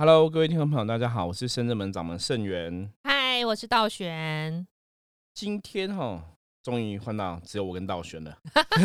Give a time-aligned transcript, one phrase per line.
[0.00, 2.88] Hello，各位听众朋友，大家好，我是深圳门掌门盛元。
[3.02, 4.64] 嗨，我是道玄。
[5.34, 6.22] 今天哈，
[6.62, 8.38] 终于换到只有我跟道玄了，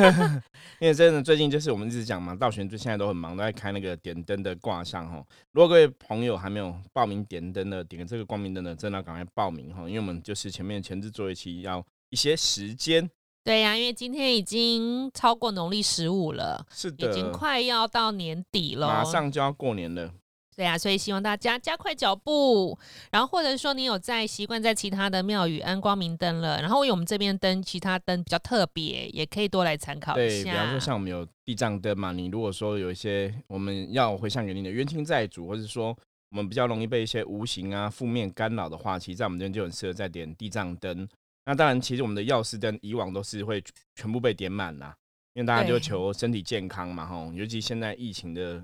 [0.82, 5.24] 因为真的最近就是我们一直讲嘛，道玄就现在都很忙，都在开那个点灯的卦象哈。
[5.52, 13.08] 如果各位朋友还没有报名点灯的，点这个光明灯的，真的要赶快报名哈，因为我们就是前面前置做一期要一些时间。
[13.44, 20.12] 对呀，因为今天已经超过农历十五了，是的，已经快要到年底了，马上就要过年了。
[20.56, 22.78] 对啊，所以希望大家加快脚步，
[23.12, 30.44] 然后或者说你有在习惯在其他的庙宇安光明灯了，然后因为我们这边灯其他灯比较特别，也可以多来参考一下。
[30.44, 35.98] 对，比方说像我们有地藏灯嘛，你如果说有一些我们要回向给你的冤亲债主，或者说
[36.30, 41.08] 我们比较容易被一些无形啊负面干扰的话，其实在我们这边就很适合再点地藏灯。
[41.46, 43.64] 那当然，其实我们的药师灯以往都是会
[43.96, 44.96] 全部被点满啦，
[45.34, 48.64] 因为大家就求身体健康嘛，吼，尤其现在疫情的。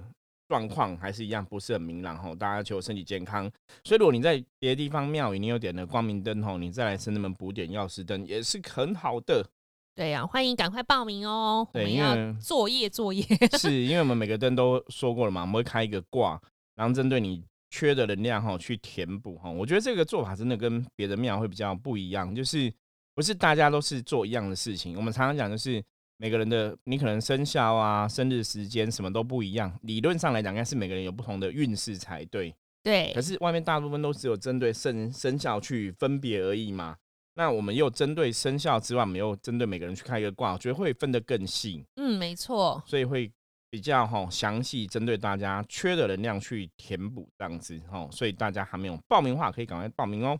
[0.49, 3.49] 状况还是一样不是很明朗吼，大家求身体健康。
[3.83, 9.47] 所以如果你在别的地方庙宇，你有点的光明灯吼，你再来深圳门补点药师灯也是很好的。
[9.95, 11.65] 对呀，欢迎赶快报名哦。
[11.71, 13.23] 对，因为作业作业
[13.59, 16.41] 是因为我们每个灯都说过了嘛，我们会开一个卦，
[16.75, 19.51] 然后针对你缺的能量哈去填补哈。
[19.51, 22.73] 我觉得这个做法真的跟别的庙会比较不一样，就是
[23.13, 24.97] 不是大家都是做一样的事情。
[24.97, 25.83] 我们常常讲就是。
[26.21, 32.53] 每个人的你可能生肖啊、生日时间什么都不一样，理论上来讲，应该是每个人有不同的运势才对。
[32.83, 33.13] 对。
[33.13, 36.97] 可是外面大部分都只有针对生生肖去分别而已嘛。
[37.35, 41.85] 那我们又针对生肖之外，我们又针对每个人去开一个卦，我觉得会分得更细。
[41.95, 42.83] 嗯，没错。
[42.85, 43.31] 所以会
[43.69, 48.05] 比较哈详细针对大家缺的能量去填补这样子哈。
[48.11, 50.37] 所以大家还没有报名的话，可以赶快报名哦。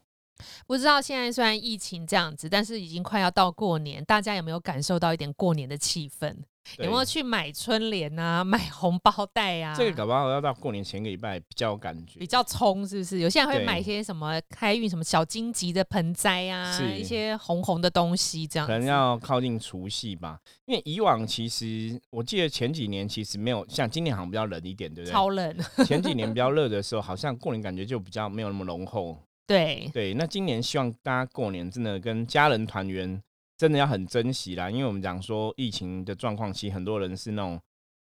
[0.67, 6.35] 不知道现在虽然疫情这样子，但是已经快要到过年，大家有没有感受到一点过年的气氛？
[6.77, 9.73] 有没有去买春联啊， 买红包袋啊？
[9.75, 13.17] 这个搞不好要到过年前个礼拜比较有感觉，比较冲是不是？
[13.19, 18.67] 有些人会买一些什么开运什么小金吉的盆栽啊，一些红红的东西这样。
[18.67, 25.11] 可能要靠近除夕吧，因为以往其实我记得前几年其实没有像今年好像比较冷一点，对不对？
[25.11, 25.57] 超冷。
[25.87, 29.17] 前几年比较热的时候，好像过年感觉就比较没有那么浓厚。
[29.49, 33.19] 对对，那今年希望大家过年真的跟家人团圆，
[33.57, 34.69] 真的要很珍惜啦。
[34.69, 37.59] 因为我们讲说疫情的状况，其实很多人是那种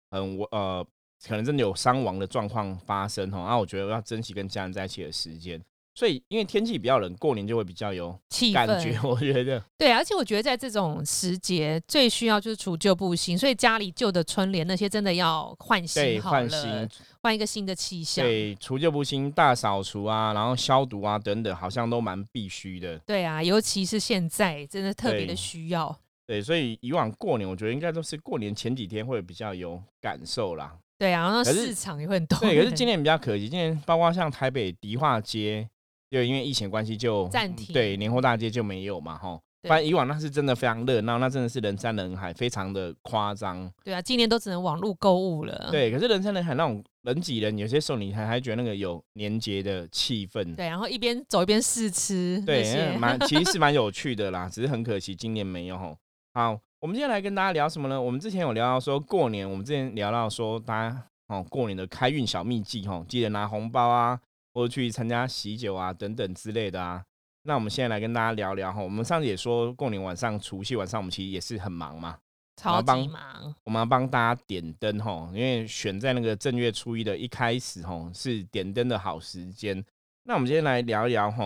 [0.10, 0.84] 很呃，
[1.24, 3.46] 可能真的有伤亡的状况发生哦。
[3.48, 5.62] 那我觉得要珍惜跟家人在一起的时间。
[5.98, 8.10] 所以，因为天气比较冷，过年就会比较有
[8.54, 9.00] 感觉。
[9.02, 13.38] 我觉得，对，而且我觉得在这种时节，最需要就是除旧布新。
[13.38, 16.90] 所以家里旧的春联那些真的要换新，换新，
[17.24, 18.26] 换一个新的气象。
[18.26, 23.00] 对，除旧布新，大扫除啊，然后消毒啊等等，好像都蛮必须的。
[23.00, 25.98] 对啊，尤其是现在，真的特别的需要。
[26.28, 30.76] 对，所以以往过年，我觉得应该都是过年前几天会比较有感受啦。
[30.98, 32.38] 对啊，然后市场也会很多。
[32.40, 35.66] 对，可是今年比较可惜，今年包括像台北迪化街。
[36.10, 39.40] 就因为疫情关系就暂停，对年货大街就没有嘛，哈。
[39.62, 43.68] 不然以往那是真的非常热闹，那真的是人山人海，非常的夸张。
[43.84, 45.70] 对啊，今年都只能网络购物了。
[45.72, 50.54] 对，可是人山人海那种人挤人，有些时候你还还觉得那个有年节的气氛。
[50.56, 55.98] 对，然后一边走一边试吃，对，蛮其实是蛮有趣的啦，只是很可惜今年没有。
[56.36, 58.00] 好，我们今天来跟大家聊什么呢？
[58.00, 64.20] 我们之前有聊到说过年，我们之前聊到说大家哦过年的开运小秘籍，吼，记得拿红包啊。
[64.56, 67.04] 或者去参加喜酒啊等等之类的啊，
[67.44, 68.82] 那我们现在来跟大家聊聊哈。
[68.82, 72.18] 我们上次也说过年晚上、除夕晚上，我们其实也是很忙嘛，
[72.56, 73.54] 超级忙。
[73.66, 79.84] 我们要帮大家点灯哈，因为选在那个正月初一的一开始哈，是点灯的好时间。
[80.24, 81.46] 那我们今天来聊一聊哈，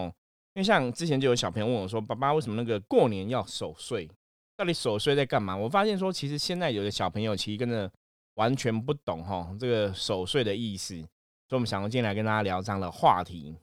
[0.53, 4.07] 因为像之前就有小朋友问我说：“爸爸，为什么那个过年要守岁？
[4.55, 7.91] 到底守岁在干嘛？”我发现说，其实现在有的小朋友其实真的
[8.35, 11.03] 完全不懂哈，这个守岁的意思。
[11.49, 13.55] 所以，我们想要进来跟大家聊这样的话题。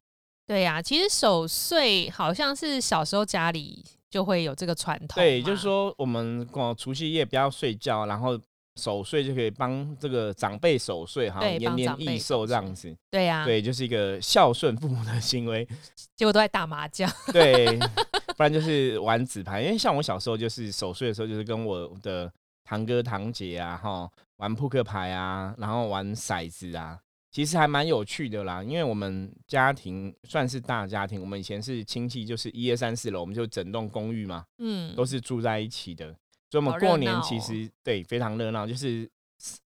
[0.46, 5.22] 对呀，其实守岁好像是小时候家里就会有这个传统。
[5.22, 8.38] 对，就是说我们过除夕夜不要睡觉，然后
[8.76, 12.94] 守岁就可以帮这个长辈守岁，哈，延年益寿这样子。
[13.10, 15.66] 对呀，对，就是一个孝顺父母的行为。
[16.16, 17.10] 结果都在打麻将。
[17.32, 17.78] 对，
[18.36, 19.62] 不然就是玩纸牌。
[19.62, 22.32] 因为像我小时候就是守岁的时候，就是跟我的
[22.64, 26.98] 堂哥堂姐啊，哈，玩扑克牌啊，然后玩骰子啊。
[27.36, 36.06] 其实还蛮有趣的啦，因为我们家庭算是大家庭，我们以前是亲戚，就是一二三四楼，我们就整栋公寓嘛，嗯，都是住在一起的，
[36.50, 39.06] 所以我们过年其实对非常热闹，就是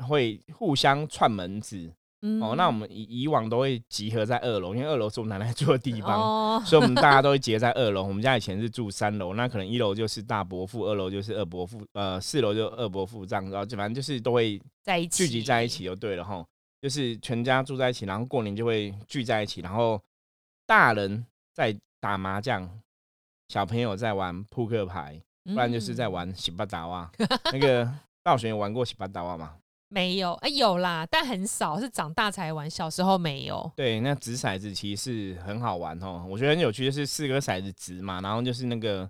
[0.08, 1.94] 会互相串门子，
[2.42, 8.02] 哦，那我们以以往都会集合在二楼，因为二楼是我奶奶住的地方，所以我们大家都会 结在二楼。
[8.02, 16.44] 我们家以前是住三楼，那可能一楼就是大伯父，二楼就是二伯父，呃，四楼就二伯父这样，然后就反正就是都会在一起聚集在一起就对了哈。
[16.82, 20.02] 就是全家住在一起，然后过年就会聚在一起，然后
[20.66, 22.68] 大人在打麻将，
[23.50, 27.12] 小朋友在玩扑克牌，不然就是在嗯玩洗八达哇。
[27.54, 27.88] 那个
[28.24, 29.58] 道玄有玩过洗八达哇吗？
[29.94, 33.70] 没有，哎、有啦，但很少，是长大才玩，小时候没有。
[33.76, 39.10] 对，那掷骰子其实是很好玩哦，我觉得很有趣，就是四颗骰子掷嘛，然后就是那个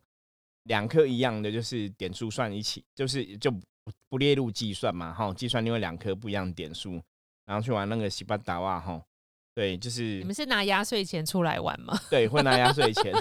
[0.63, 3.61] 两颗一样的，就是点数算一起，就是就不
[4.09, 6.99] 不列入计算嘛，哈，计算另外两颗不一样的点数，
[7.51, 9.01] 然后去玩那个西巴达哇，哈，
[9.53, 11.99] 对，就是你们是拿压岁钱出来玩吗？
[12.09, 13.13] 对会拿压岁钱，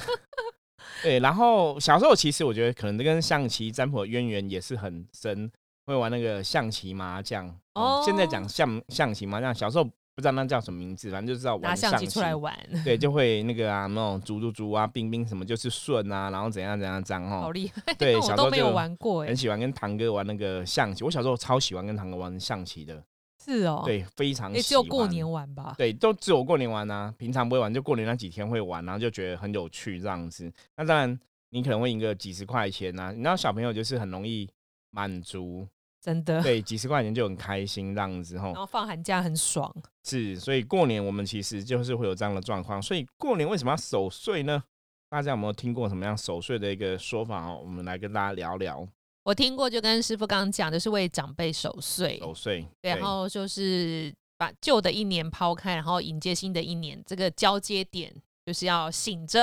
[1.03, 5.50] 对，然后小时候其实我觉得可能跟象棋占卜的渊源也是很深，
[5.85, 17.93] 会玩那个象棋麻将，哦，现在讲哦象象棋麻将，小时候不知道那叫什么名字，反正就知道拿玩象棋出来玩，对， 就会那个啊，那种竹竹竹啊，冰冰什么就是顺啊，然后怎样怎样这样哦，好厉害！
[17.94, 21.03] 对 我都没有小时候就玩过哎很，喜欢跟堂哥玩那个象棋。
[21.03, 23.03] 我小时候超喜欢跟堂哥玩象棋的，
[23.42, 24.69] 是哦，，对，非常也喜欢。
[24.69, 25.75] 只有过年玩吧。
[25.78, 30.52] 对，都只有过年玩啊，平常不会玩，就过年那几天会玩，然后就觉得很有趣这样子。
[30.76, 34.48] 那当然，你可能会赢个几十块钱啊，你知道小朋友就是很容易
[34.90, 35.66] 满足，
[36.00, 36.42] 真的。
[36.42, 38.54] 对， 几十块钱就很开心这样子吼然。
[38.56, 42.81] 后放寒假很爽，是，所以过年我们其实就是会有这样的状况。
[42.82, 44.62] 所以过年为什么要守岁呢？
[45.08, 47.60] 大家有没有听过什么样守岁的一个说法哦？
[47.64, 48.86] 我们来跟大家聊聊
[49.22, 52.67] 我听过，就跟师傅刚刚讲就是为长辈守岁，守岁。
[52.81, 58.14] 然后就是把旧的一年抛开，然后迎接新的一年，这个交接点
[58.46, 59.40] 就是要醒着，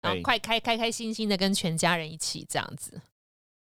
[0.00, 3.00] 然后对快开开开心心的跟全家人一起这样子。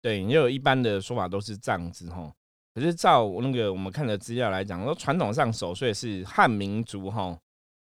[0.02, 2.34] 对，因为一般的说法都是这样子哈。
[2.74, 7.40] 可是照那个我们看的资料来讲，说传统上守岁是汉民族哈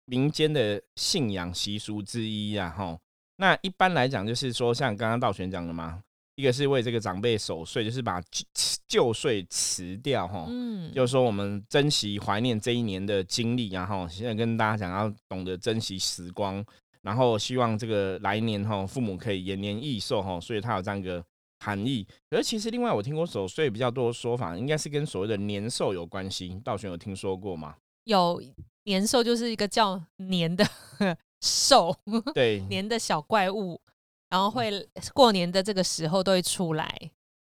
[0.06, 2.98] 民间的信仰习俗之一呀哈。
[3.36, 6.02] 那一般来讲，就是说像刚刚道玄讲的嘛，
[6.38, 8.46] 一个是为这个长辈守岁，就是把旧
[8.88, 10.46] 旧岁辞掉哈。
[10.48, 16.64] 嗯，就是说，我们珍惜怀念这一年的经历，然后现在跟大家讲，要懂得珍惜时光，
[17.02, 21.24] 然后希望这个来年哈，父母可以延年益寿哈，所以它有这样一个
[21.60, 22.06] 含义。
[22.30, 26.62] 可是其实另外我听过守岁比较多的说法，应该是跟所谓的年兽有关系。
[26.64, 27.76] 道玄有听说过吗？
[28.04, 28.40] 有
[28.84, 30.64] 年兽就是一个叫年的
[31.42, 31.98] 兽，
[32.36, 33.82] 对，年的小怪物，
[34.30, 34.72] 然后会
[35.14, 37.12] 过年的这个时候都会出来。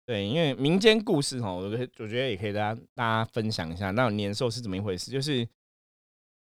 [0.07, 5.11] 对，因为民间故事哈，我觉得我觉得也可以大家大家分享一下，那年兽是怎么一回事？
[5.11, 5.47] 就是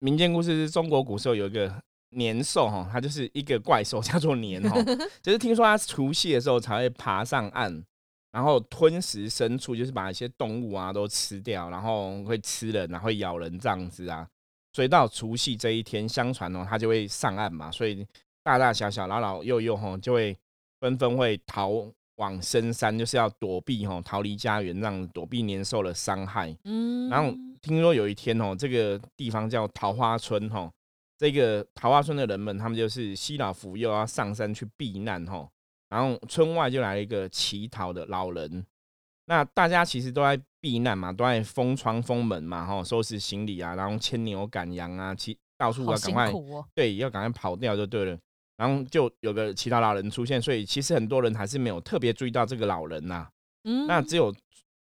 [0.00, 1.72] 民间故事是中国古时候有一个
[2.10, 4.76] 年兽哈，它就是一个怪兽叫做年哈，
[5.22, 7.84] 就是听说它除夕的时候才会爬上岸，
[8.32, 14.28] 然后吞食牲畜，就是把一些动物啊都吃掉，然后会吃人啊，会咬人这样子啊。
[14.72, 18.04] 所以到除夕这一天，相传哦，它就会上岸嘛，所以
[18.42, 20.36] 大大小小、老老幼幼哈，就会
[20.80, 21.70] 纷纷会逃
[22.16, 26.56] 往深山，就是要躲避哈，逃离家园，让躲避年兽的伤害。
[26.64, 30.70] 嗯，然后听说有一天哦，这个地方叫桃花村哈，
[31.16, 35.48] 这个桃花村的人们，他们就是西老扶幼要上山去避难哈，
[35.88, 38.64] 然后村外就来了一个乞讨的老人。
[39.26, 46.32] 那大家其实都在避难嘛，都在封窗封门嘛，哈，收拾行李啊，然后牵牛赶羊啊，其到处要赶快。
[46.74, 48.18] 对，要赶快跑掉就对了。
[48.56, 53.28] 然后就有个其他老人出现，所以其实很多人还是没有特别注意到这个老人呐、
[53.64, 54.34] 嗯，那只有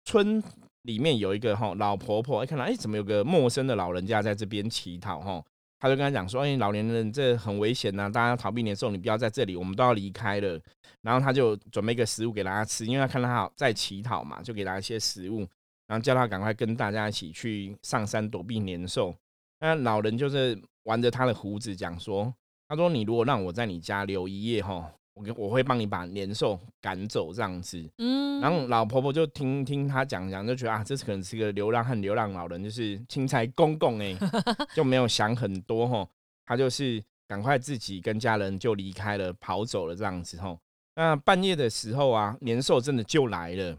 [0.04, 0.42] 村
[0.82, 5.44] 里面有一个哈老婆婆，一看到哎，怎么有个陌生的老人家在这边乞讨哈？
[5.78, 10.58] 他就跟他讲说：“哎，老年人这很危险呐、大家逃避年兽，你不要在这里，我们都要离开了。”
[11.02, 15.46] 然后他就准备一个食物给大家吃，因为他看到他在乞讨嘛，就给他一些食物，
[15.86, 19.14] 然后叫他赶快跟大家一起去上山躲避年兽。
[19.60, 22.32] 那老人就是玩着他的胡子讲说
[22.68, 34.16] ：“他说你如果让我在你家留一夜哈，我给我会帮你把年兽赶走这样子。”嗯，然后老婆婆就听听他讲讲，就觉得啊，这可能是个流浪汉、流浪老人，就是青菜公公哎，
[34.74, 36.08] 就没有想很多哈，
[36.44, 40.58] 他就是赶快自己跟家人就离开了，跑走了这样子吼。
[40.94, 43.76] 那半夜的时候啊，年兽真的就来了。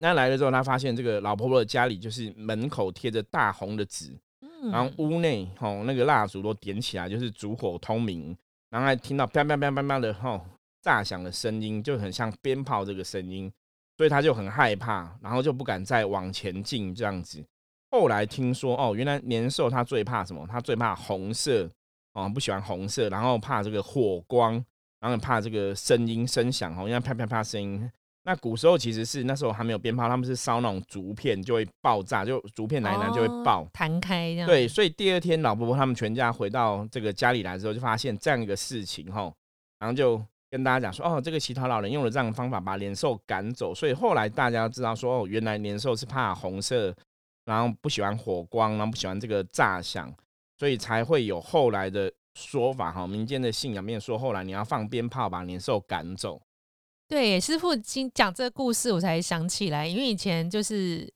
[0.00, 4.20] 那来了之后，他发现这个老婆婆的家里就是门口贴着大红的纸，嗯，
[4.72, 8.36] 然后屋内吼那个蜡烛都点起来，就是烛火通明，
[8.70, 10.44] 然后还听到啪啪啪啪啪的吼
[10.82, 13.52] 炸响的声音，就很像鞭炮这个声音，
[13.96, 17.44] 所以他就很害怕，然后就不敢再往前进这样子。
[17.90, 20.46] 后来听说哦，原来年兽它最怕什么？
[20.46, 21.70] 它最怕红色
[22.12, 24.62] 哦，不喜欢红色，然后怕这个火光，
[25.00, 27.90] 然后怕这个声音声响哦，因为啪啪啪声音。
[28.28, 33.66] 那古时候其实是那时候还没有鞭炮，他们是烧那种竹片就会爆炸，就竹片来来就会哦爆。
[33.72, 34.46] 弹开这样。
[34.46, 39.34] 对，，所以第二天老婆婆他们全家回到这个家里来之后，就发现这样一个事情吼，
[39.78, 46.94] 然后就跟大家讲说，哦，这个乞讨老人用了这样的方法把年兽赶走，所以后来大家知道说，哦，原来年兽是怕红色
[47.46, 50.12] 然后不喜欢火光，然后不喜欢这个炸响，
[50.58, 53.06] 所以才会有后来的说法哈。
[53.06, 56.38] 民间的信仰面说，后来你要放鞭炮把年兽赶走。
[57.08, 61.10] 对，师傅今讲这个故事，我才想起来，因为以前就是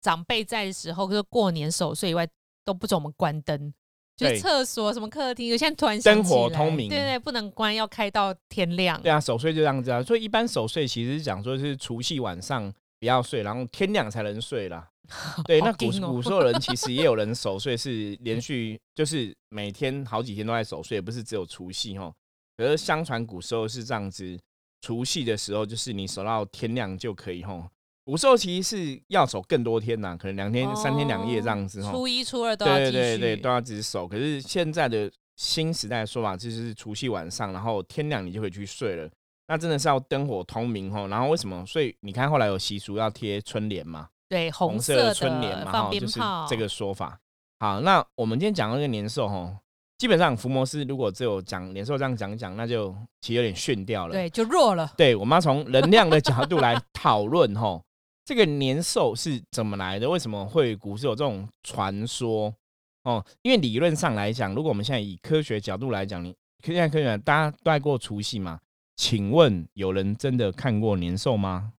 [0.00, 2.24] 长辈在的时候，就是过年守岁以外，
[2.64, 3.74] 都不准我们关灯，
[4.16, 9.02] 就是厕所、什么客厅，现在突然灯火通明，对对，不能关，要开到天亮。
[9.02, 10.00] 对啊，守岁就这样子啊。
[10.00, 14.88] 所以一般守岁其实讲说是除夕晚上不要睡，然后天亮才能睡啦。
[15.46, 22.14] 对，那古古时候人其实也有人守岁是连续，就是每天好几天都在守岁，不是只有除夕哦。
[22.56, 24.38] 可是相传古时候是这样子。
[24.80, 27.64] 除夕的时候，就是你守到天亮就可以吼。
[28.04, 31.92] 古时候其实是要守更多天呐，可能两天、三天两夜这样子吼。
[31.92, 34.08] 初一、初二都要对对对，都要只守。
[34.08, 39.10] 可是现在的新时代的说法，就是除夕晚上，然后天亮你就可以去睡了。
[39.46, 41.08] 那真的是要灯火通明吼。
[41.08, 41.64] 然后为什么？
[41.66, 44.08] 所以你看后来有习俗要贴春联嘛？
[44.26, 46.18] 对，红色的春联嘛，放就是
[46.48, 47.20] 这个说法。
[47.58, 49.54] 好，那我们今天讲那个年兽吼。
[49.98, 54.92] 基本上福摩斯如果只有讲年兽这样讲讲，那就其实有点炫掉了，对，就弱了。
[54.96, 57.82] 对，我们要从能量的角度来讨论哈，
[58.24, 60.08] 这个年兽是怎么来的？
[60.08, 62.54] 为什么会古时有这种传说？
[63.02, 68.60] 哦，因为理论上来讲，如果我们现在以科学角度来讲，你现在科学大家都爱过除夕嘛？
[68.96, 71.72] 请问有人真的看过年兽吗？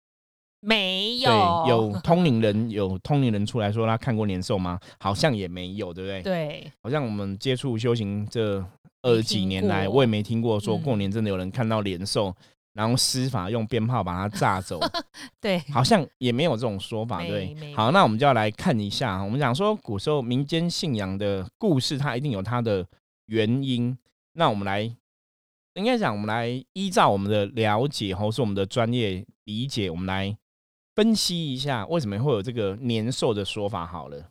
[0.60, 4.78] 没有，有通灵人有通灵人出来说他看过年兽吗？
[4.98, 6.22] 好像也没有，对不对？
[6.22, 8.64] 对，好像我们接触修行这
[9.02, 12.34] 二十几年来，我也没听过说过年真的有人看到年兽，
[12.72, 14.80] 然后施法用鞭炮把它炸走。
[15.40, 17.22] 对，好像也没有这种说法。
[17.22, 22.84] 对，好，那我们就要来看一下，我们讲说古时候民间信仰的故事，它一定有它的
[23.26, 23.96] 原因。
[24.32, 24.82] 那我们来，
[25.74, 30.36] 应该讲，我们来依照我们的了解，或是我们的专业理解，我们来。
[30.98, 34.30] 分析一下为什么会有这个年兽的说法好了。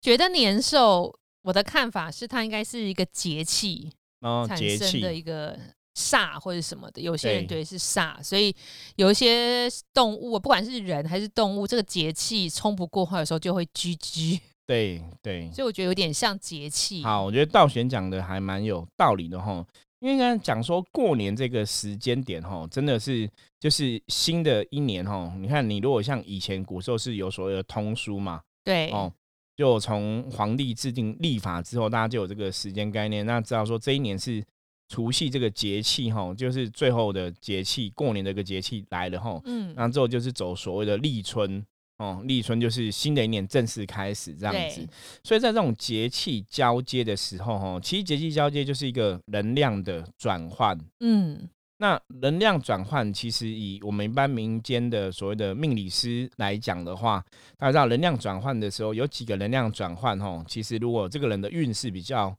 [0.00, 1.12] 觉得年兽，
[1.42, 3.90] 我的看法是它应该是一个节气
[4.20, 5.58] 哦，产生的一个
[5.96, 7.00] 煞或者什么的。
[7.00, 8.54] 有些人对是煞，所以
[8.94, 14.38] 有一些动物，不管是人还是动物，这个节气冲不过话的时候就会居居。
[14.68, 17.02] 对对，所以我觉得有点像节气。
[17.02, 19.66] 好，我觉得道玄讲的还蛮有道理的哈。
[20.00, 23.28] 因为刚才讲说过年这个时间点哈，真的是
[23.58, 25.32] 就是新的一年哈。
[25.38, 29.12] 你看，你如果像以前古时候是有所谓的通书嘛，对哦，
[29.56, 34.44] 就从皇帝制定立法之后，大家就有这个时间概念，那知道说这一年是
[34.88, 39.40] 除夕这个节气哈，就是最后的节气，过年的一个节气来了哈。
[39.44, 41.64] 嗯，那之后就是走所谓的立春。
[41.98, 44.86] 哦，立春就是新的一年正式开始这样子，
[45.24, 50.78] 所以在这种节气交接的时候，哈，其实节气交接就是一个能量的转换。
[51.00, 57.24] 嗯，那能量转换其实以我们一般民间的所谓的命理师来讲的话，
[57.56, 62.32] 大家知道能量转换的时候有几个能量转换，哈，其实如果这个人的运势比较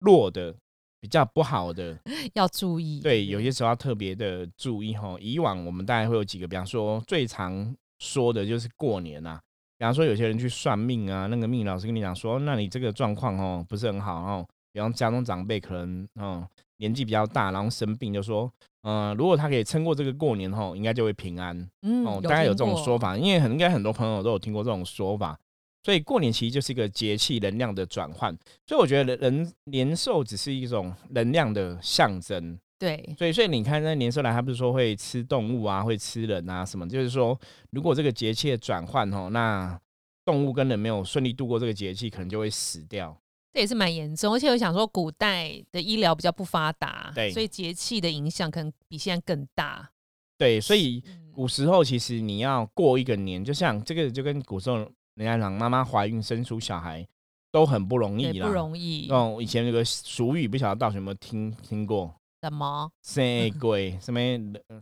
[0.00, 0.52] 弱的、
[1.00, 1.96] 比较不好的，
[2.34, 2.98] 要注意。
[3.00, 5.16] 对，有些时候要特别的注意，哈。
[5.20, 7.72] 以往我们大概会有几个，比方说最常。
[8.04, 9.40] 说的就是过年呐，
[9.78, 16.46] 比方说有些人去算命啊，那个命老师跟你讲说，那你这个状况哦不是很好哦，比方家中长辈可能哦
[16.76, 21.56] 年纪比较大，然后生病，就说，嗯，如果他可以撑过这个过年哦，应该就会平安。
[21.82, 25.38] 嗯，哦，大概有这种说法，因为很应该很多朋友都有听过这种说法，
[25.82, 32.58] 所以过年其实就是一个节气能量的转换，所以我觉得人年寿只是一种能量的象征。
[32.84, 36.86] 对，所以所以你看，那年兽来，他不是说会吃动物啊，会吃人啊，什么？
[36.86, 37.38] 就是说，
[37.70, 39.80] 如果这个节气的转换哦，那
[40.24, 43.16] 动物跟人没有顺利度过这个节气，可能就会死掉。
[43.54, 49.88] 这也是蛮严重，而且我想说，古代的医疗比较不发达，对，所以节气的影响可能比现在更大。
[50.36, 54.78] 对，所以古时候其实你要过一个年，就像这个，就跟古时候
[55.14, 57.06] 人家讲，妈妈怀孕生出小孩
[57.52, 59.08] 都很不容易啦，不容易。
[59.10, 62.12] 哦，以前有个俗语，不晓得道有没有听听过。
[62.44, 62.90] 什么？
[63.02, 63.98] 生鬼？
[64.02, 64.20] 什么？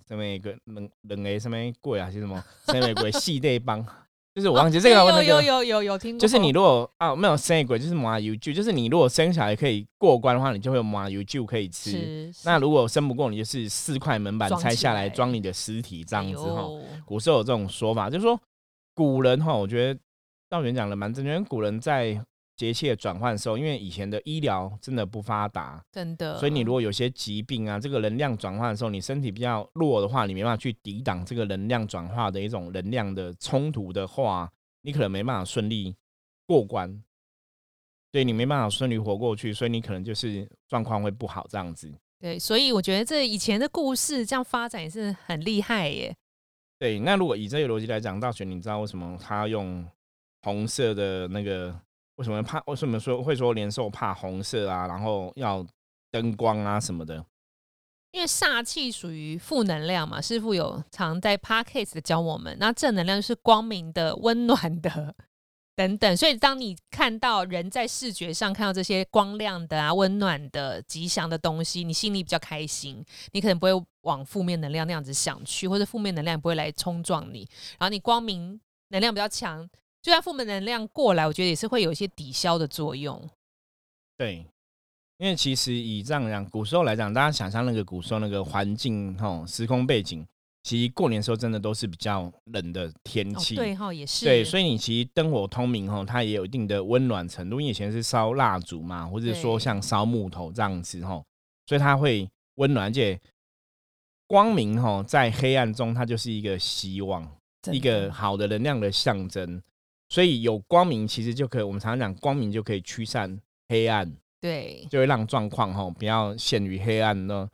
[0.09, 2.11] 什么个两两个什么鬼啊？
[2.11, 2.43] 是什么？
[2.67, 3.85] 生鬼系列帮？
[4.35, 6.19] 就是我忘记这个那个有有有有听过。
[6.19, 8.53] 就是你如果啊没有生鬼，就是麻油酒。
[8.53, 12.33] 就是你如果生小孩可以过关的话，你就会有麻油酒可以吃。
[12.45, 16.67] 那如果生不过，你就是四块门板拆下来装你的尸体这样子哈。
[17.05, 18.41] 古时候有这种说法，就是说
[18.93, 20.01] 古人哈，我觉得
[20.49, 21.39] 道元讲的蛮正确。
[21.43, 22.21] 古人在
[22.55, 34.51] 节气的转换的时候，因为以前的医疗真的不发达，真的，所以你如果有些疾病啊，这个能量转换的时候，你身体比较弱的话，你没办法去抵挡这个能量转化的一种能量的冲突的话，
[34.83, 35.97] 你可能没办法顺利
[36.47, 37.03] 过关，
[38.13, 41.93] 对你没办法顺利活过去，所以你可能就是状况会不好这样子。
[42.21, 46.15] 对，所以我觉得这以前的故事这样发展也是很厉害耶。
[46.79, 49.85] 对，那如果以这个逻辑来讲，大学你知道为什么他用？
[50.45, 51.73] 红色的那个，
[52.17, 52.63] 为什么怕？
[52.67, 54.87] 为什么说会说年兽怕红色啊？
[54.87, 55.67] 然后要
[56.11, 57.25] 灯光啊什么的？
[58.13, 65.15] 因为煞气属于负能量嘛，师傅有常在 p a r k a s 的教我们，那正能量就是光明的、温暖的
[65.75, 66.15] 等等。
[66.15, 73.03] 所以当你看到人在视觉上看到这些光亮的啊、温暖的、吉祥的东西，你心里比较开心，
[73.33, 77.49] 你可能不会往负面能量那样子想去，或者负面能量不会来冲撞你。
[77.79, 79.67] 然后你光明能量比较强，
[80.03, 83.31] 就算负面能量过来，我觉得也是会有一些抵消的作用。
[84.19, 84.45] 对。
[85.19, 90.27] 因为其实以这样讲，古时候来讲，大家想象那个古时候那个环境吼，时空背景，
[90.65, 97.61] 其实过年时候真的都是比较冷的天气，对哈，也是对，所以你其实灯火通明哈，它也有一定的温暖程度。
[97.61, 101.23] 因为以前是烧蜡烛嘛，或者说像烧木头这样子哈，
[101.67, 103.21] 所以它会温暖，而且
[104.27, 107.31] 光明哈，在黑暗中它就是一个希望，
[107.71, 109.63] 一个好的能量的象征。
[110.13, 113.41] 所以有光明，其实就可以，我们常常讲光明就可以驱散
[113.71, 114.15] 黑暗。
[114.43, 117.49] 对，就会让状况哈不要陷于黑暗呢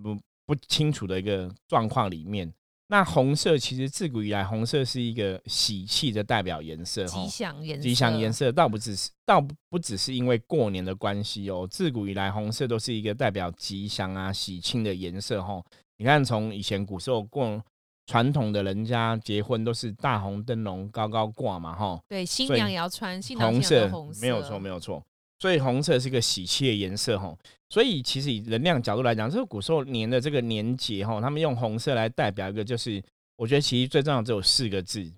[0.00, 2.52] 不不清楚的一个状况里面。
[2.86, 15.60] 那红色其实自古以来，红色是一个喜气的代表颜色，吉祥颜吉祥颜色倒不只是倒不只是因为过年的关系哦，自古以来红色都是一个代表吉祥啊喜庆的颜色哈。
[15.96, 17.60] 你看从以前古时候过
[18.06, 24.20] 传统的人家结婚都是大红灯笼高高挂嘛哈，对，新娘也要穿红色，红色。
[24.20, 25.02] 没有错没有错。
[25.38, 27.36] 所以红色是个喜气的颜色哈，
[27.68, 33.02] 所以其实以能量角度来讲，这个古时候年的这个年节哈，他们用红色来代表一个，就是
[33.36, 35.12] 我觉得其实最重要只有四个字，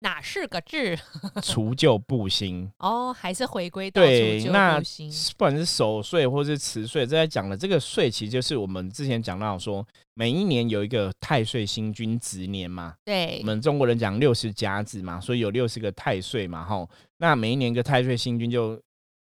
[0.00, 0.96] 哪四个字？
[1.42, 18.80] 除旧布新哦，还是回归到对那不管是守岁或是辞岁，这在讲的这个岁，其实就是我们之前讲到说，每一年有一个太岁星君值年嘛，对，我们中国人讲六十甲子嘛，所以有六十个太岁嘛，哈，那每一年一个太岁星君就。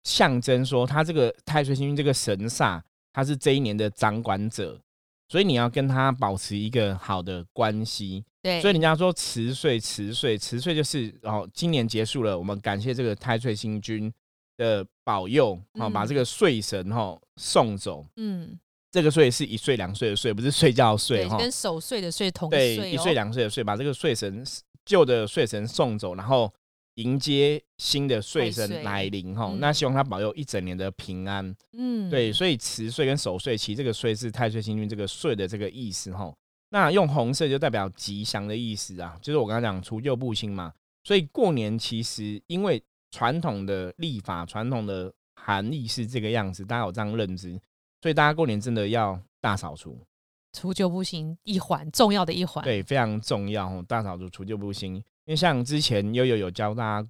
[0.06, 4.80] 象征说，他这个太岁星君这个神煞，他是这一年的掌管者，
[5.28, 8.24] 所以你要跟他保持一个好的关系。
[8.42, 14.12] 对，所以人家说辞岁，辞岁，辞岁就是，哦，今年结束了，我们感谢这个太岁星君
[14.58, 18.06] 的保佑，哦，把这个岁神哈送走。
[18.16, 18.58] 嗯，
[18.92, 22.78] 这个岁是一岁两岁的岁，不是睡觉岁哈，跟守岁的岁同岁。
[22.78, 24.44] 对，一岁两岁的岁，把这个岁神
[24.86, 26.52] 旧的岁神送走，然后。
[26.96, 31.56] 迎接新的岁神来临哈，那希望他保佑一整年的平安。
[31.72, 36.30] 嗯，对，所以辞岁跟守岁，其实这个岁是太岁星君这个岁的这个意思哈。
[36.70, 40.74] 那用红色就代表吉祥的意思啊，就是我刚刚讲除旧布新嘛。
[41.04, 47.60] 所以过年其实因为传统的历法、传统的含义是这个样子，大家有这样认知，
[48.02, 49.98] 所以大家过年真的要大扫除。
[50.52, 53.86] 除旧布新一环重要的一环，对，非常重要哦。
[53.88, 57.08] 大扫除，除旧布新，因为像之前悠悠有教大家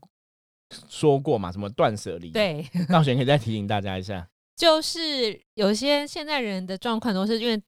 [0.87, 7.61] 说过嘛，什么断舍离，对， 道玄可以再提醒大家一下，就是有些现在人的状况都是因为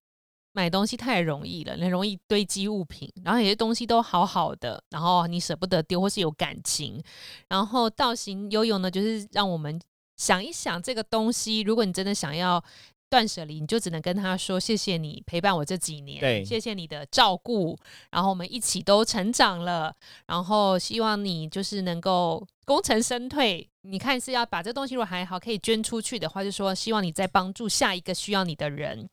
[0.54, 7.02] 买东西太容易了，很容易堆积物品，然后有些东西都好好的，然后你舍不得丢或是有感情，
[7.48, 9.80] 然后道行悠悠呢，就是让我们
[10.18, 12.64] 想一想这个东西，如果你真的想要。
[13.12, 17.78] 断舍离，你就只能跟他说：“谢谢你陪伴我这几年，谢谢你的照顾，
[18.10, 19.94] 然后我们一起都成长了。
[20.28, 23.70] 然后希望你就是能够功成身退。
[23.82, 29.10] 你看是要把这东西如果还好可以捐出去的话，就说希望你再帮助下一个需要你的人，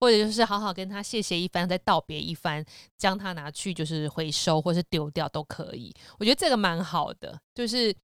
[0.00, 2.64] 或者就是好好跟他谢谢一番，再道别一番，
[2.96, 5.94] 将它拿去就是回收或是丢掉都可以。
[6.18, 7.94] 我觉得这个蛮好的，就是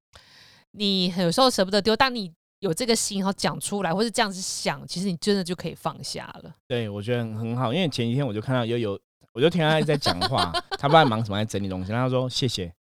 [0.72, 2.32] 你有时候舍不得丢，但你。
[2.60, 6.54] 有这个心，然后讲出来，或是这样子想，其实你真的就可以放下了。
[6.66, 8.98] 对，我觉得很好，因为前几天我就看到有有，
[9.34, 11.92] 我就听他在讲话，他不知道忙什么，在整理东西。
[11.92, 12.72] 然后他说谢谢，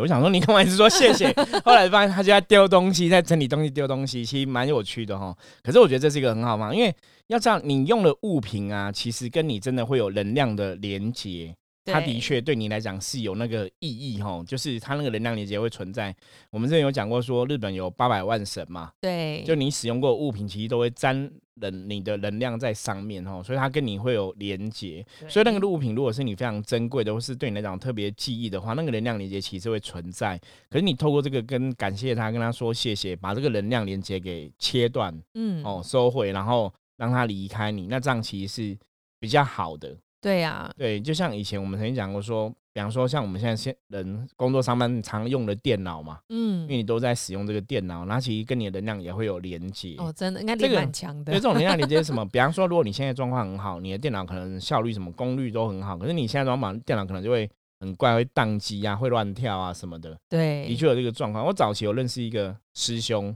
[0.00, 1.32] 我想说你干嘛一直说谢谢？
[1.64, 5.36] 后来发现他就在丢东西，在整理东西，丢东西，其实蛮有趣的哈。
[5.62, 6.94] 可是我觉得这是一个很好嘛，因为
[7.28, 11.54] 要这样，你用的物品啊，其实跟你真的会有能量的连接。
[11.88, 16.12] 它的确对你来讲是有那个意义哈，就是它那个能量连接会存在。
[16.50, 25.04] 我们之前有讲过，说日本有八百万神嘛，对，就你使用过物品，其实都会沾能你的能量在上面哦，所以它跟你会有连接。
[25.28, 30.38] 所以那个物品如果是你非常珍贵的，或是对你来讲特别记忆的话，那个能量连接其实会存在。
[30.68, 38.78] 可是你透过这个跟感谢他，跟他说谢谢，把这个能量连接给切断，嗯，哦，收回，然后让他离开你，那这样其实是
[39.18, 39.96] 比较好的。
[40.20, 49.94] 对呀，对，就像以前我们曾经讲过，说，比方说像我们现在现人工作上班常用的电脑嘛，嗯，因为你都在使用这个电脑，那其实跟你的能量也会有连接。
[49.96, 51.32] 哦，真的，应该这个蛮强的。
[51.32, 52.22] 这种能量连接是什么？
[52.28, 60.14] 比方说，如果你现在状况很好，你的电脑可能效率什么功率都很好，可是你现在装满电脑可能就会很怪，会宕机啊，会乱跳啊什么的。
[60.28, 61.46] 对，的确有这个状况。
[61.46, 63.34] 我早期有认识一个师兄，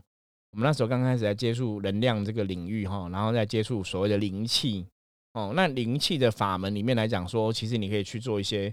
[0.52, 4.84] 我们那时候刚开始在接触能量这个领域哈，然后再接触所谓的灵气
[5.32, 5.54] 哦。
[5.56, 8.70] 那灵气的法门里面来讲说，其实你可以去做一些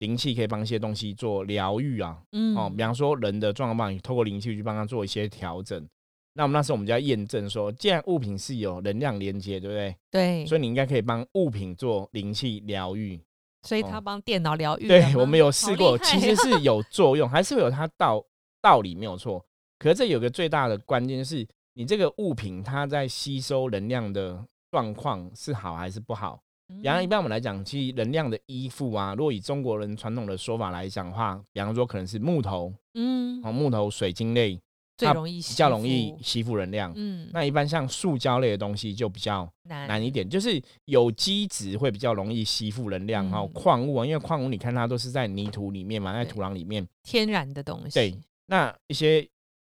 [0.00, 2.20] 灵气，可以帮一些东西做疗愈啊。
[2.32, 5.88] 嗯，哦，比方说人的状况，你透过灵气去帮他做一些调整。
[6.34, 9.96] 那我们那时候我们就要验证说，既然物品是有能量连接，对不对？
[10.10, 10.46] 对。
[10.46, 13.20] 所以你应该可以帮物品做灵气疗愈。
[13.62, 14.88] 所以他帮电脑疗愈。
[14.88, 18.24] 对，我们有试过，其实是有作用，还是会有它道
[18.62, 19.44] 道理没有错。
[19.78, 26.40] 可是这有个最大的关键就是，你这个物品它在吸收能量的状况是好还是不好。
[26.82, 34.60] 比方一般我们来讲，其实能量的依附啊，如果以中国人传统的说法来讲的话，比方说可能是木头，嗯，木头、水晶类。
[34.96, 40.04] 最容易比较容易吸附能量，嗯，那一般像塑胶类的东西就比较难。
[40.04, 47.94] 一点，就是有机质会比较容易吸附能量，然后矿物啊，因为矿物你看它都是在泥土里面嘛，在土壤里面，天然的东西。
[47.94, 48.14] 对，
[48.48, 49.26] 那一些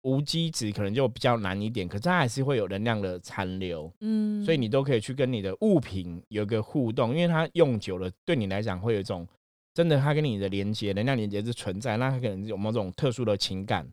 [0.05, 9.27] 无机质可能就比较难一点，可是它还是会有能量的残留，嗯，所以你都可以去跟你的物品有一个互动，因为它用久了，对你来讲会有一种
[9.73, 13.87] 真的，它跟你的连接，能量连接是存在，那它可能有某种特殊的情感。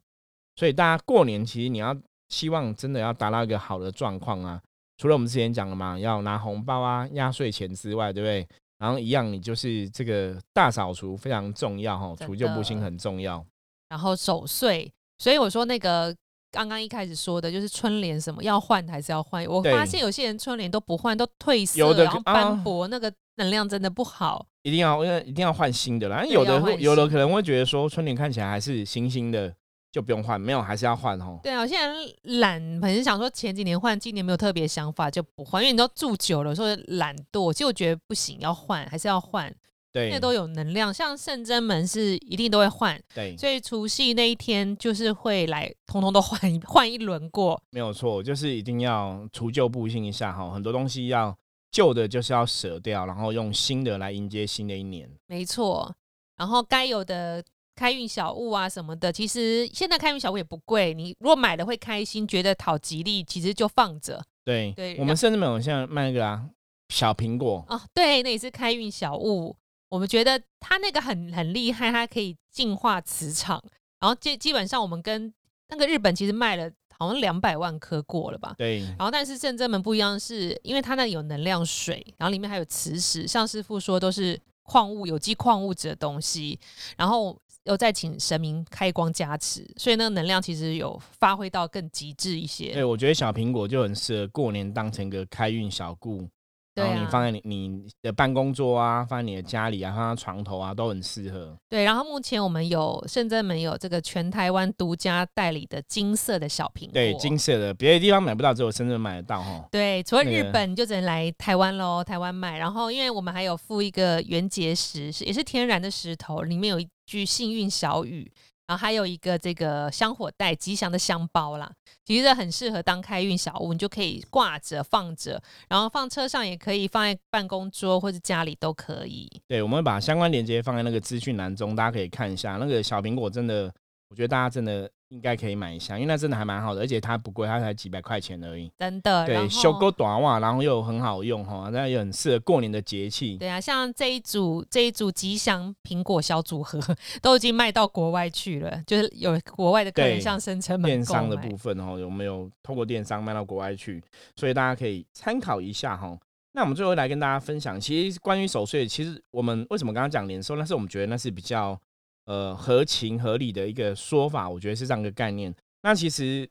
[0.56, 1.96] 所以大家过年其实你要
[2.28, 4.60] 希望真的要达到一个好的状况啊，
[4.98, 8.46] 除了我们之前讲的嘛，要拿红包啊、压岁钱之外，对不对？
[8.78, 13.42] 然后一样，你就是这个大扫除非常重要哈，除旧布新很重要。
[13.88, 14.92] 然后守岁，
[15.22, 16.12] 所以我说那个
[16.50, 19.46] 刚刚一开始说的就是春联什么要换还是要换？
[19.46, 24.44] 我发现有些人春联都不换，都褪色，然后斑驳，那个能量真的不好。
[24.62, 26.24] 一定要，因为一定要换新的啦。
[26.24, 29.54] 有的有的可能会觉得说春联看起来还是新新的。
[29.92, 31.38] 就不用换，没有还是要换哦。
[31.42, 31.94] 对啊，我现在
[32.38, 39.54] 懒，可能想说前几年换，今年没有特别想法就不换，因为你都住久了，说懒惰，其实我觉得不行，要换还是要换。
[39.92, 43.00] 对，那都有能量，像圣真门是一定都会换。
[43.14, 47.60] 对，所以除夕那一天就是会来，通通都换换一轮过。
[47.70, 51.36] 没有错，就是一定要除旧布新一下哈，很多东西要
[51.70, 55.10] 旧的，就是要舍掉，然后用新的来迎接新的一年。
[55.26, 55.94] 没错，
[56.36, 57.44] 然后该有的。
[57.74, 60.92] 开运小物啊什么的，其实现在开运小物也不贵。
[60.92, 64.22] 你如果买了会开心，觉得讨吉利，其实就放着。
[64.44, 66.44] 对对，我们甚至没有现在卖那个啊
[66.90, 69.56] 小苹果哦，对，那也是开运小物。
[69.92, 73.62] 我们觉得它那个很很厉害，它可以净化磁场。
[74.00, 75.30] 然后基基本上我们跟
[75.68, 78.54] 那个日本其实卖了好像两百万颗过了吧？
[78.56, 78.80] 对。
[78.80, 86.58] 然后但是正正门不一样，是因为它那有能量水，然后里面还有磁石，像师傅说都是矿物有机矿物质的东西，
[86.96, 87.38] 然后。
[87.64, 92.72] 又再请神明开光加持，所以那个能量其实有发挥到更极致一些。
[92.72, 96.28] 对，我觉得小苹果就很适合过年当成一个开运小物。
[96.74, 101.54] 然后你放在你你的办公桌啊，放在你的家里啊，放在床头啊，都很适合。
[101.68, 109.68] 对，然后目前我们有深圳门有这个全台湾独家代理的金色的小苹果，对，金色的，别的地方买不到，只有深圳买得到哈。
[109.70, 112.56] 对，除了日本，就只能来台湾喽，台湾买。
[112.56, 118.32] 然后，因为我们还有附一个原结石，是也是天然的石头，里面有一句幸运小语。
[118.66, 121.70] 然后还有一个这个香火袋，吉祥的香包啦，
[122.04, 129.30] 其实很适合当开运小物，你就可以挂着放着，然后放车上也可以，放在办公桌或者家里都可以。
[129.48, 132.56] 对，我们把相关链接放在那个资讯栏中，大家可以看一下。
[132.56, 133.72] 那个小苹果真的，
[134.08, 134.90] 我觉得大家真的。
[135.12, 138.72] 应该可以买一下，因为那真的还蛮好的，而且它不贵，它才几百块钱而已。
[138.78, 143.36] 真的，对，修够短袜，然后又很好用哈，那也很适合过年的节气。
[143.36, 146.80] 对啊，像这一组这一组吉祥苹果小组合
[147.20, 154.02] 都已经卖到国外去了，就是有国外的客人像生成电商的部分哦，有没有透过电商卖到国外去？
[154.34, 156.18] 所以大家可以参考一下哈。
[156.52, 160.56] 那我们最后来跟大家分享，其实关于守岁，其实我们为什么刚刚讲年兽？
[160.56, 161.78] 那是我们觉得那是比较。
[162.24, 165.52] 呃，合情合理的一个说法，我觉得是这样一个概念。
[165.82, 166.48] 那其实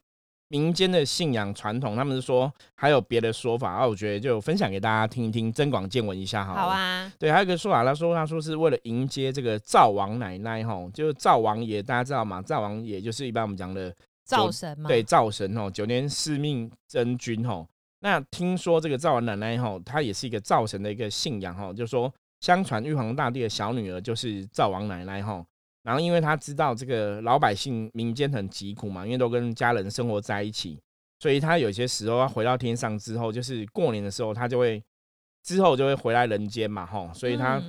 [0.49, 6.53] 民间的信仰传统，他们是说还有别的说法，啊，我觉得就分享给大家听一听，增广见闻一下哈。
[6.53, 7.09] 好啊。
[7.17, 12.41] 对，还有一个说法，他说他说是为了迎接这个灶王奶奶哈，就是灶王爷，大家知道吗？
[12.41, 14.89] 灶王爷就是一般我们讲的灶神嘛。
[14.89, 17.65] 对，灶神哦，九年四命真君哦。
[18.01, 25.41] 那听说这个灶王奶奶哈，她也是一个灶神的一个信仰哈，就说相传玉皇大帝的小女儿就是灶王奶奶哈。
[25.83, 30.79] 然后，因为他知道这个老百姓民间很疾苦嘛，因为都跟家人生活在一起，
[31.19, 34.83] 所以他有些时候他回到天上之后，就是过年的时候，他就会
[35.43, 37.59] 之后就会回来人间嘛，吼，所以他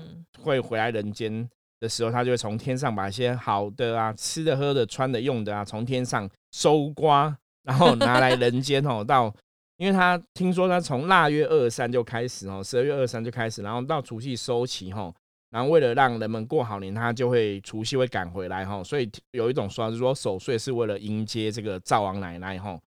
[0.42, 1.48] 会回来人间
[1.80, 9.34] 的时候，他就会从天上把一些好的啊，吃的、喝的、穿的、用的啊，从天上收刮，然后拿来人间哦，到
[9.78, 15.14] 因为他听说他从腊月二三就开始哦，十二月二三就开始，然后到除夕收齐吼。
[15.52, 18.82] 然后为了让人们过好年，他就会除夕会赶回来哈。
[18.82, 22.80] 所以有一种说法是说守岁是为了迎接这个灶王奶奶哈。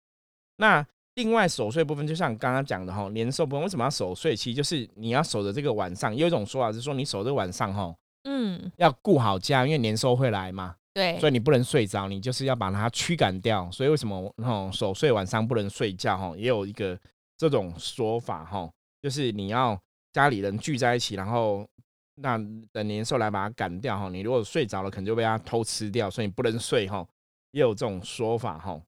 [0.56, 0.84] 那
[1.16, 4.34] 另外守岁部分，就像刚刚讲的哈，年兽部分为什么要守岁？
[4.34, 6.16] 其实就是你要守着这个晚上。
[6.16, 10.74] 有一种说法是说，你守着晚上哈，嗯，要顾好家，因为年兽会来嘛。
[10.94, 13.70] 对，所以你不能睡着，你就是要把它驱赶掉。
[13.70, 16.32] 所以为什么哈守岁晚上不能睡觉哈？
[16.36, 16.98] 也有一个
[17.36, 18.70] 这种说法哈，
[19.02, 19.78] 就是你要
[20.12, 21.68] 家里人聚在一起，然后
[22.16, 22.38] 那
[22.72, 24.08] 等年兽来把它赶掉哈。
[24.08, 27.06] 你如果睡着了，可能就被它偷吃掉，所以你不能睡哈。
[27.52, 28.80] 也有这种说法哈。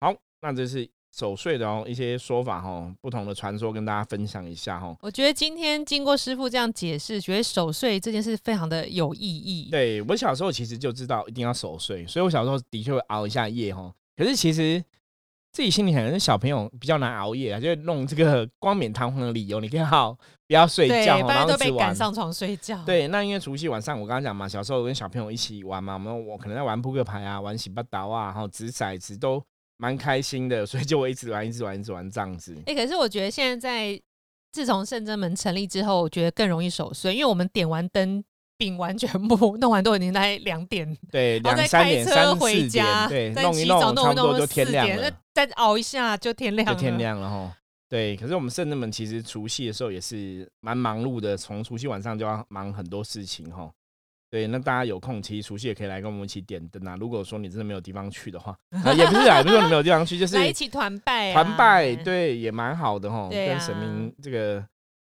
[0.00, 0.88] 好，那这是。
[1.14, 4.96] 守岁的哦，一些说法哈，不同的传说跟大家分享一下哈。
[5.02, 9.68] 我觉得今天经过师傅这样解释，觉得守岁这件事非常的有意义。
[9.70, 13.92] 对我小时候其实就知道一定要守岁，所以我小时候的确会熬一下夜哈。
[14.16, 14.82] 可是其实
[15.52, 20.12] 自己心里可能小朋友比较难熬夜啊，就弄这个光冕堂皇的理由，你可以好
[20.48, 22.82] 不要睡觉，然后都被赶上床睡觉。
[22.84, 29.42] 对，那因为除夕晚上我刚刚讲嘛，小时候跟小朋友一起玩嘛，我们我可能在玩扑克牌啊，玩洗八刀啊，然后掷骰子都。
[29.78, 32.56] 蛮开心的，所以就我一直玩，一直玩，一直玩这样子。
[32.66, 34.00] 哎，可是我觉得现在在
[34.52, 38.22] 自从圣真门成立之后，我觉得更容易守岁，因为我们点完灯、
[38.62, 45.10] 饼完全部弄完都已经在两点，对，两三点、三回家，对，弄一弄，差不多就天亮了。
[45.34, 47.52] 再熬一下就天亮，就天亮了哈。
[47.88, 53.68] 对，可是我们圣人们其实除夕的时候也是蛮忙碌的，从除夕晚上就要忙很多事情哈。
[54.30, 56.96] 对，那大家有空其实除夕也可以来跟我们一起点灯啊。
[56.98, 58.56] 如果说你真的没有地方去的话，
[58.96, 63.28] 也不是啊，不是说你没有地方去，就是一起团拜，团拜，对，也蛮好的哈。
[63.28, 64.64] 跟神明这个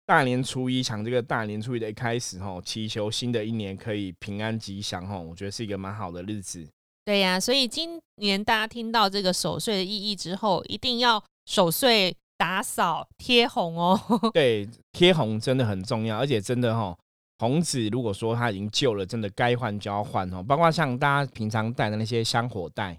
[0.08, 6.66] 大年初一抢这个大年初一的一开始哈，祈求新的一年可以平安吉祥哈，我觉得是一个蛮好的日子。
[7.04, 14.00] 对呀，所以今年大家听到这个守岁的意义之后，一定要守岁打扫贴红哦。
[14.32, 16.96] 对，贴红真的很重要，而且真的哈。
[17.38, 20.42] 红纸如果说它已经旧了，真的该换就要换哦。
[20.42, 22.98] 包括像大家平常带的那些香火袋，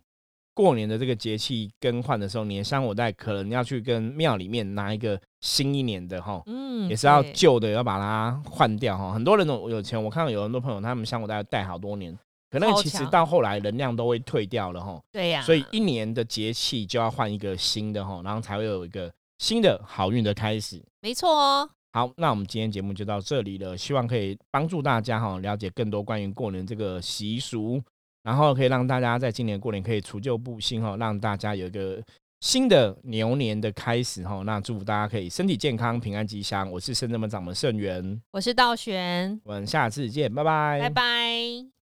[0.59, 9.13] 过年的这个节气更换的时候，你的香火袋可能要去跟庙里面拿一个新一年的哈，嗯，也是要旧的要把它换掉哈。
[9.13, 12.13] 很多人都有钱，我看到有很多朋友他们香火袋带好多年，
[12.51, 14.99] 可能其实到后来能量都会退掉了哈。
[15.13, 20.83] 对呀，所以一年的节气就要换一个新的哈，然后才会有一个新的好运的开始。
[20.99, 21.69] 没错哦。
[21.93, 23.77] 好，那我们今天节目就到这里了。
[23.77, 27.81] 希望可以帮助大家哈，了解更多关于过年这个习俗，
[28.29, 31.99] 然后可以让大家在今年过年可以除旧布新哈，让大家有一个
[32.41, 34.43] 新的牛年的开始哈。
[34.45, 36.71] 那祝福大家可以身体健康、平安吉祥。
[36.71, 41.78] 我是圣正门掌门圣元，我是道玄，我们下次见，拜拜，拜拜。